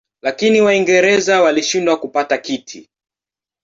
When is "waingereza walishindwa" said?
0.61-1.97